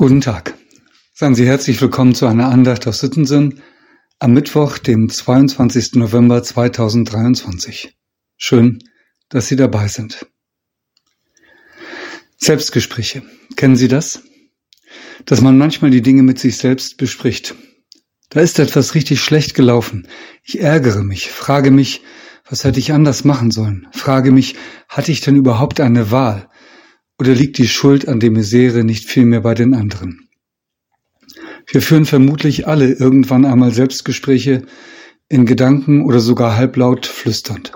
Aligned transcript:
Guten 0.00 0.20
Tag. 0.20 0.54
Seien 1.12 1.34
Sie 1.34 1.44
herzlich 1.44 1.82
willkommen 1.82 2.14
zu 2.14 2.26
einer 2.26 2.50
Andacht 2.50 2.86
aus 2.86 3.00
Sittensen 3.00 3.62
am 4.20 4.32
Mittwoch, 4.32 4.78
dem 4.78 5.08
22. 5.08 5.94
November 5.94 6.40
2023. 6.40 7.98
Schön, 8.36 8.78
dass 9.28 9.48
Sie 9.48 9.56
dabei 9.56 9.88
sind. 9.88 10.24
Selbstgespräche. 12.36 13.24
Kennen 13.56 13.74
Sie 13.74 13.88
das? 13.88 14.22
Dass 15.24 15.40
man 15.40 15.58
manchmal 15.58 15.90
die 15.90 16.02
Dinge 16.02 16.22
mit 16.22 16.38
sich 16.38 16.58
selbst 16.58 16.96
bespricht. 16.96 17.56
Da 18.28 18.38
ist 18.38 18.60
etwas 18.60 18.94
richtig 18.94 19.20
schlecht 19.20 19.54
gelaufen. 19.54 20.06
Ich 20.44 20.60
ärgere 20.60 21.02
mich, 21.02 21.28
frage 21.28 21.72
mich, 21.72 22.02
was 22.48 22.62
hätte 22.62 22.78
ich 22.78 22.92
anders 22.92 23.24
machen 23.24 23.50
sollen? 23.50 23.88
Frage 23.90 24.30
mich, 24.30 24.54
hatte 24.88 25.10
ich 25.10 25.22
denn 25.22 25.34
überhaupt 25.34 25.80
eine 25.80 26.12
Wahl? 26.12 26.48
Oder 27.18 27.34
liegt 27.34 27.58
die 27.58 27.68
Schuld 27.68 28.06
an 28.06 28.20
der 28.20 28.30
Misere 28.30 28.84
nicht 28.84 29.08
vielmehr 29.08 29.40
bei 29.40 29.54
den 29.54 29.74
anderen? 29.74 30.28
Wir 31.66 31.82
führen 31.82 32.04
vermutlich 32.04 32.66
alle 32.66 32.92
irgendwann 32.92 33.44
einmal 33.44 33.72
Selbstgespräche 33.72 34.62
in 35.28 35.44
Gedanken 35.44 36.04
oder 36.04 36.20
sogar 36.20 36.56
halblaut 36.56 37.06
flüsternd. 37.06 37.72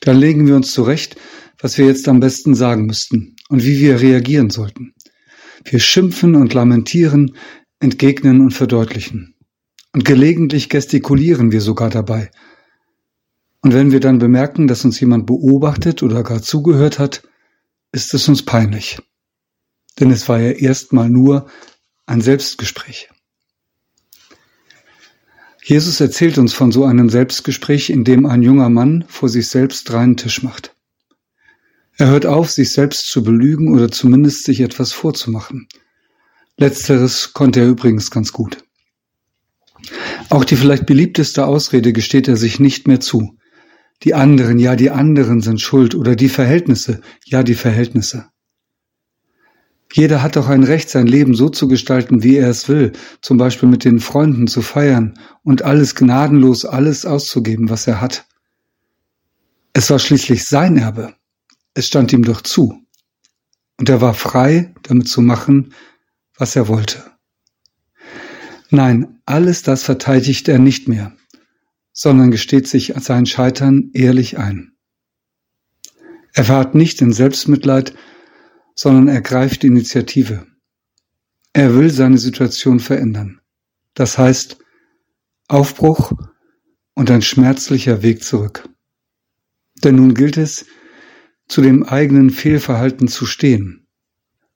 Dann 0.00 0.18
legen 0.18 0.46
wir 0.46 0.56
uns 0.56 0.72
zurecht, 0.72 1.16
was 1.60 1.78
wir 1.78 1.86
jetzt 1.86 2.08
am 2.08 2.20
besten 2.20 2.54
sagen 2.54 2.86
müssten 2.86 3.36
und 3.48 3.64
wie 3.64 3.78
wir 3.78 4.00
reagieren 4.00 4.50
sollten. 4.50 4.94
Wir 5.64 5.78
schimpfen 5.78 6.34
und 6.34 6.54
lamentieren, 6.54 7.36
entgegnen 7.78 8.40
und 8.40 8.52
verdeutlichen. 8.52 9.34
Und 9.92 10.04
gelegentlich 10.04 10.68
gestikulieren 10.68 11.52
wir 11.52 11.60
sogar 11.60 11.90
dabei. 11.90 12.30
Und 13.62 13.72
wenn 13.72 13.92
wir 13.92 14.00
dann 14.00 14.18
bemerken, 14.18 14.66
dass 14.66 14.84
uns 14.84 15.00
jemand 15.00 15.26
beobachtet 15.26 16.02
oder 16.02 16.22
gar 16.22 16.42
zugehört 16.42 16.98
hat, 16.98 17.22
ist 17.96 18.12
es 18.12 18.28
uns 18.28 18.44
peinlich. 18.44 18.98
Denn 19.98 20.10
es 20.10 20.28
war 20.28 20.38
ja 20.38 20.50
erstmal 20.50 21.08
nur 21.08 21.48
ein 22.04 22.20
Selbstgespräch. 22.20 23.08
Jesus 25.64 25.98
erzählt 26.00 26.36
uns 26.36 26.52
von 26.52 26.70
so 26.70 26.84
einem 26.84 27.08
Selbstgespräch, 27.08 27.88
in 27.88 28.04
dem 28.04 28.26
ein 28.26 28.42
junger 28.42 28.68
Mann 28.68 29.06
vor 29.08 29.30
sich 29.30 29.48
selbst 29.48 29.90
reinen 29.92 30.18
Tisch 30.18 30.42
macht. 30.42 30.76
Er 31.96 32.08
hört 32.08 32.26
auf, 32.26 32.50
sich 32.50 32.70
selbst 32.70 33.08
zu 33.08 33.24
belügen 33.24 33.74
oder 33.74 33.90
zumindest 33.90 34.44
sich 34.44 34.60
etwas 34.60 34.92
vorzumachen. 34.92 35.66
Letzteres 36.58 37.32
konnte 37.32 37.60
er 37.60 37.68
übrigens 37.68 38.10
ganz 38.10 38.30
gut. 38.30 38.58
Auch 40.28 40.44
die 40.44 40.56
vielleicht 40.56 40.84
beliebteste 40.84 41.46
Ausrede 41.46 41.94
gesteht 41.94 42.28
er 42.28 42.36
sich 42.36 42.60
nicht 42.60 42.86
mehr 42.86 43.00
zu. 43.00 43.38
Die 44.02 44.14
anderen, 44.14 44.58
ja, 44.58 44.76
die 44.76 44.90
anderen 44.90 45.40
sind 45.40 45.60
schuld 45.60 45.94
oder 45.94 46.16
die 46.16 46.28
Verhältnisse, 46.28 47.00
ja, 47.24 47.42
die 47.42 47.54
Verhältnisse. 47.54 48.26
Jeder 49.92 50.22
hat 50.22 50.36
doch 50.36 50.48
ein 50.48 50.64
Recht, 50.64 50.90
sein 50.90 51.06
Leben 51.06 51.34
so 51.34 51.48
zu 51.48 51.68
gestalten, 51.68 52.22
wie 52.22 52.36
er 52.36 52.50
es 52.50 52.68
will, 52.68 52.92
zum 53.22 53.38
Beispiel 53.38 53.68
mit 53.68 53.84
den 53.84 54.00
Freunden 54.00 54.46
zu 54.46 54.60
feiern 54.60 55.18
und 55.42 55.62
alles 55.62 55.94
gnadenlos, 55.94 56.64
alles 56.64 57.06
auszugeben, 57.06 57.70
was 57.70 57.86
er 57.86 58.00
hat. 58.00 58.26
Es 59.72 59.90
war 59.90 59.98
schließlich 59.98 60.44
sein 60.44 60.76
Erbe. 60.76 61.14
Es 61.74 61.86
stand 61.86 62.12
ihm 62.12 62.24
doch 62.24 62.40
zu. 62.42 62.82
Und 63.78 63.88
er 63.88 64.00
war 64.00 64.14
frei, 64.14 64.74
damit 64.82 65.08
zu 65.08 65.22
machen, 65.22 65.72
was 66.36 66.56
er 66.56 66.68
wollte. 66.68 67.02
Nein, 68.70 69.20
alles 69.24 69.62
das 69.62 69.82
verteidigt 69.82 70.48
er 70.48 70.58
nicht 70.58 70.88
mehr 70.88 71.16
sondern 71.98 72.30
gesteht 72.30 72.68
sich 72.68 72.92
sein 72.98 73.24
Scheitern 73.24 73.90
ehrlich 73.94 74.36
ein. 74.38 74.72
Er 76.34 76.44
fährt 76.44 76.74
nicht 76.74 77.00
in 77.00 77.10
Selbstmitleid, 77.10 77.94
sondern 78.74 79.08
ergreift 79.08 79.64
Initiative. 79.64 80.46
Er 81.54 81.74
will 81.74 81.88
seine 81.88 82.18
Situation 82.18 82.80
verändern. 82.80 83.40
Das 83.94 84.18
heißt 84.18 84.58
Aufbruch 85.48 86.12
und 86.92 87.10
ein 87.10 87.22
schmerzlicher 87.22 88.02
Weg 88.02 88.22
zurück. 88.22 88.68
Denn 89.82 89.96
nun 89.96 90.12
gilt 90.12 90.36
es, 90.36 90.66
zu 91.48 91.62
dem 91.62 91.82
eigenen 91.82 92.28
Fehlverhalten 92.28 93.08
zu 93.08 93.24
stehen 93.24 93.86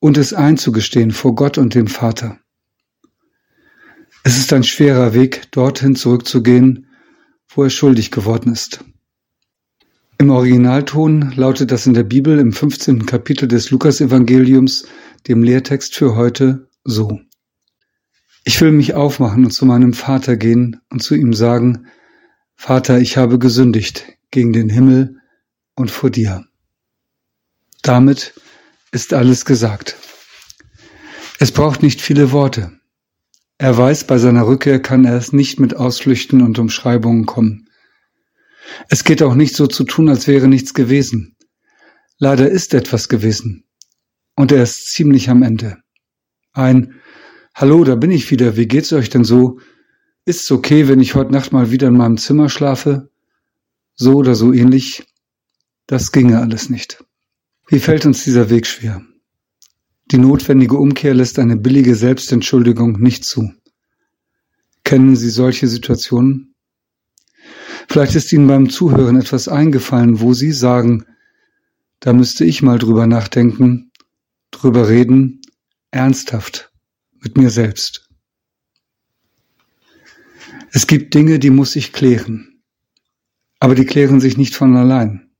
und 0.00 0.18
es 0.18 0.34
einzugestehen 0.34 1.12
vor 1.12 1.34
Gott 1.34 1.56
und 1.56 1.74
dem 1.74 1.86
Vater. 1.86 2.38
Es 4.22 4.36
ist 4.36 4.52
ein 4.52 4.64
schwerer 4.64 5.14
Weg, 5.14 5.50
dorthin 5.52 5.96
zurückzugehen, 5.96 6.88
wo 7.54 7.64
er 7.64 7.70
schuldig 7.70 8.10
geworden 8.10 8.52
ist. 8.52 8.84
Im 10.18 10.30
Originalton 10.30 11.32
lautet 11.34 11.72
das 11.72 11.86
in 11.86 11.94
der 11.94 12.04
Bibel 12.04 12.38
im 12.38 12.52
15. 12.52 13.06
Kapitel 13.06 13.48
des 13.48 13.70
Lukasevangeliums, 13.70 14.86
dem 15.26 15.42
Lehrtext 15.42 15.96
für 15.96 16.14
heute, 16.14 16.68
so. 16.84 17.20
Ich 18.44 18.60
will 18.60 18.72
mich 18.72 18.94
aufmachen 18.94 19.44
und 19.44 19.50
zu 19.52 19.66
meinem 19.66 19.92
Vater 19.92 20.36
gehen 20.36 20.80
und 20.90 21.02
zu 21.02 21.14
ihm 21.14 21.32
sagen, 21.32 21.86
Vater, 22.54 23.00
ich 23.00 23.16
habe 23.16 23.38
gesündigt 23.38 24.04
gegen 24.30 24.52
den 24.52 24.68
Himmel 24.68 25.16
und 25.74 25.90
vor 25.90 26.10
dir. 26.10 26.44
Damit 27.82 28.34
ist 28.92 29.14
alles 29.14 29.44
gesagt. 29.44 29.96
Es 31.38 31.50
braucht 31.50 31.82
nicht 31.82 32.00
viele 32.00 32.30
Worte. 32.30 32.78
Er 33.62 33.78
weiß, 33.78 34.08
bei 34.08 34.18
seiner 34.18 34.48
Rückkehr 34.48 34.82
kann 34.82 35.04
er 35.04 35.14
es 35.14 35.32
nicht 35.32 35.60
mit 35.60 35.76
Ausflüchten 35.76 36.42
und 36.42 36.58
Umschreibungen 36.58 37.26
kommen. 37.26 37.68
Es 38.88 39.04
geht 39.04 39.22
auch 39.22 39.36
nicht 39.36 39.54
so 39.54 39.68
zu 39.68 39.84
tun, 39.84 40.08
als 40.08 40.26
wäre 40.26 40.48
nichts 40.48 40.74
gewesen. 40.74 41.36
Leider 42.18 42.50
ist 42.50 42.74
etwas 42.74 43.08
gewesen. 43.08 43.62
Und 44.34 44.50
er 44.50 44.64
ist 44.64 44.90
ziemlich 44.90 45.30
am 45.30 45.44
Ende. 45.44 45.76
Ein 46.52 46.94
Hallo, 47.54 47.84
da 47.84 47.94
bin 47.94 48.10
ich 48.10 48.32
wieder, 48.32 48.56
wie 48.56 48.66
geht's 48.66 48.92
euch 48.92 49.10
denn 49.10 49.22
so? 49.22 49.60
Ist's 50.24 50.50
okay, 50.50 50.88
wenn 50.88 50.98
ich 50.98 51.14
heute 51.14 51.30
Nacht 51.30 51.52
mal 51.52 51.70
wieder 51.70 51.86
in 51.86 51.96
meinem 51.96 52.16
Zimmer 52.16 52.48
schlafe? 52.48 53.10
So 53.94 54.14
oder 54.14 54.34
so 54.34 54.52
ähnlich? 54.52 55.04
Das 55.86 56.10
ginge 56.10 56.40
alles 56.40 56.68
nicht. 56.68 57.04
Wie 57.68 57.78
fällt 57.78 58.06
uns 58.06 58.24
dieser 58.24 58.50
Weg 58.50 58.66
schwer? 58.66 59.02
Die 60.12 60.18
notwendige 60.18 60.76
Umkehr 60.76 61.14
lässt 61.14 61.38
eine 61.38 61.56
billige 61.56 61.94
Selbstentschuldigung 61.94 63.00
nicht 63.00 63.24
zu. 63.24 63.50
Kennen 64.84 65.16
Sie 65.16 65.30
solche 65.30 65.66
Situationen? 65.68 66.54
Vielleicht 67.88 68.14
ist 68.14 68.30
Ihnen 68.30 68.46
beim 68.46 68.68
Zuhören 68.68 69.18
etwas 69.18 69.48
eingefallen, 69.48 70.20
wo 70.20 70.34
Sie 70.34 70.52
sagen, 70.52 71.06
da 72.00 72.12
müsste 72.12 72.44
ich 72.44 72.60
mal 72.60 72.78
drüber 72.78 73.06
nachdenken, 73.06 73.90
drüber 74.50 74.90
reden, 74.90 75.40
ernsthaft, 75.92 76.70
mit 77.18 77.38
mir 77.38 77.48
selbst. 77.48 78.10
Es 80.72 80.86
gibt 80.86 81.14
Dinge, 81.14 81.38
die 81.38 81.50
muss 81.50 81.74
ich 81.74 81.94
klären, 81.94 82.62
aber 83.60 83.74
die 83.74 83.86
klären 83.86 84.20
sich 84.20 84.36
nicht 84.36 84.54
von 84.56 84.76
allein. 84.76 85.30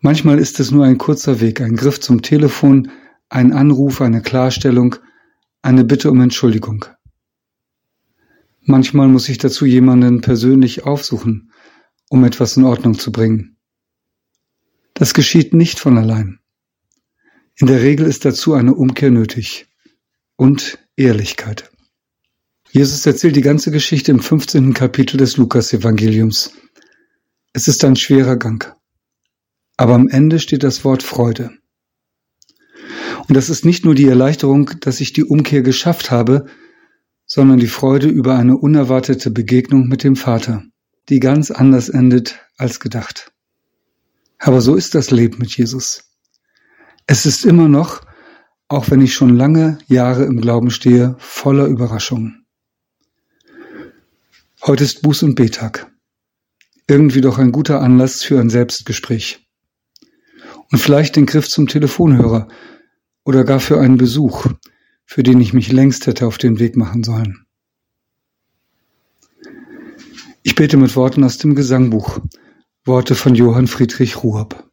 Manchmal 0.00 0.38
ist 0.38 0.58
es 0.58 0.70
nur 0.70 0.86
ein 0.86 0.96
kurzer 0.96 1.40
Weg, 1.42 1.60
ein 1.60 1.76
Griff 1.76 2.00
zum 2.00 2.22
Telefon, 2.22 2.90
ein 3.32 3.52
Anruf, 3.52 4.02
eine 4.02 4.20
Klarstellung, 4.20 4.96
eine 5.62 5.84
Bitte 5.84 6.10
um 6.10 6.20
Entschuldigung. 6.20 6.84
Manchmal 8.60 9.08
muss 9.08 9.28
ich 9.30 9.38
dazu 9.38 9.64
jemanden 9.64 10.20
persönlich 10.20 10.84
aufsuchen, 10.84 11.50
um 12.10 12.24
etwas 12.24 12.58
in 12.58 12.64
Ordnung 12.64 12.98
zu 12.98 13.10
bringen. 13.10 13.56
Das 14.92 15.14
geschieht 15.14 15.54
nicht 15.54 15.80
von 15.80 15.96
allein. 15.96 16.40
In 17.56 17.66
der 17.68 17.80
Regel 17.80 18.06
ist 18.06 18.26
dazu 18.26 18.52
eine 18.52 18.74
Umkehr 18.74 19.10
nötig 19.10 19.66
und 20.36 20.78
Ehrlichkeit. 20.96 21.70
Jesus 22.70 23.06
erzählt 23.06 23.36
die 23.36 23.40
ganze 23.40 23.70
Geschichte 23.70 24.10
im 24.10 24.20
15. 24.20 24.74
Kapitel 24.74 25.16
des 25.16 25.38
Lukas-Evangeliums. 25.38 26.52
Es 27.54 27.66
ist 27.66 27.82
ein 27.84 27.96
schwerer 27.96 28.36
Gang. 28.36 28.76
Aber 29.78 29.94
am 29.94 30.08
Ende 30.08 30.38
steht 30.38 30.62
das 30.62 30.84
Wort 30.84 31.02
Freude. 31.02 31.61
Und 33.32 33.36
das 33.36 33.48
ist 33.48 33.64
nicht 33.64 33.86
nur 33.86 33.94
die 33.94 34.08
Erleichterung, 34.08 34.72
dass 34.80 35.00
ich 35.00 35.14
die 35.14 35.24
Umkehr 35.24 35.62
geschafft 35.62 36.10
habe, 36.10 36.44
sondern 37.24 37.58
die 37.58 37.66
Freude 37.66 38.06
über 38.08 38.36
eine 38.36 38.58
unerwartete 38.58 39.30
Begegnung 39.30 39.88
mit 39.88 40.04
dem 40.04 40.16
Vater, 40.16 40.64
die 41.08 41.18
ganz 41.18 41.50
anders 41.50 41.88
endet 41.88 42.40
als 42.58 42.78
gedacht. 42.78 43.32
Aber 44.38 44.60
so 44.60 44.74
ist 44.74 44.94
das 44.94 45.10
Leben 45.10 45.38
mit 45.38 45.56
Jesus. 45.56 46.12
Es 47.06 47.24
ist 47.24 47.46
immer 47.46 47.68
noch, 47.68 48.02
auch 48.68 48.90
wenn 48.90 49.00
ich 49.00 49.14
schon 49.14 49.34
lange 49.34 49.78
Jahre 49.86 50.24
im 50.24 50.38
Glauben 50.38 50.68
stehe, 50.70 51.16
voller 51.16 51.64
Überraschungen. 51.68 52.44
Heute 54.62 54.84
ist 54.84 55.06
Buß- 55.06 55.24
und 55.24 55.36
Betag. 55.36 55.90
Irgendwie 56.86 57.22
doch 57.22 57.38
ein 57.38 57.52
guter 57.52 57.80
Anlass 57.80 58.22
für 58.22 58.38
ein 58.38 58.50
Selbstgespräch. 58.50 59.48
Und 60.70 60.80
vielleicht 60.80 61.16
den 61.16 61.24
Griff 61.24 61.48
zum 61.48 61.66
Telefonhörer, 61.66 62.48
oder 63.24 63.44
gar 63.44 63.60
für 63.60 63.80
einen 63.80 63.96
Besuch, 63.96 64.46
für 65.04 65.22
den 65.22 65.40
ich 65.40 65.52
mich 65.52 65.70
längst 65.70 66.06
hätte 66.06 66.26
auf 66.26 66.38
den 66.38 66.58
Weg 66.58 66.76
machen 66.76 67.04
sollen. 67.04 67.46
Ich 70.42 70.54
bete 70.54 70.76
mit 70.76 70.96
Worten 70.96 71.22
aus 71.22 71.38
dem 71.38 71.54
Gesangbuch, 71.54 72.20
Worte 72.84 73.14
von 73.14 73.34
Johann 73.34 73.68
Friedrich 73.68 74.22
Ruab. 74.22 74.68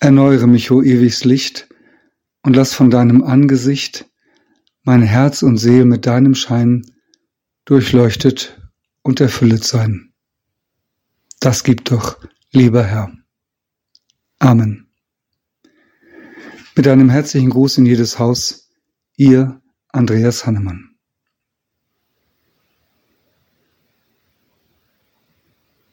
Erneuere 0.00 0.48
mich, 0.48 0.72
o 0.72 0.82
ewiges 0.82 1.24
Licht, 1.24 1.68
und 2.42 2.56
lass 2.56 2.74
von 2.74 2.90
deinem 2.90 3.22
Angesicht 3.22 4.10
mein 4.82 5.02
Herz 5.02 5.42
und 5.42 5.58
Seele 5.58 5.84
mit 5.84 6.06
deinem 6.06 6.34
Schein 6.34 6.84
durchleuchtet 7.64 8.60
und 9.02 9.20
erfüllet 9.20 9.62
sein. 9.62 10.12
Das 11.38 11.62
gibt 11.62 11.92
doch, 11.92 12.18
lieber 12.50 12.82
Herr. 12.84 13.12
Amen. 14.40 14.81
Mit 16.74 16.88
einem 16.88 17.10
herzlichen 17.10 17.50
Gruß 17.50 17.76
in 17.76 17.84
jedes 17.84 18.18
Haus. 18.18 18.70
Ihr 19.16 19.60
Andreas 19.88 20.46
Hannemann. 20.46 20.91